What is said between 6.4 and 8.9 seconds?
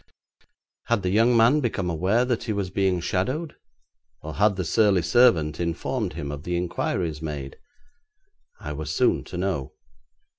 the inquiries made? I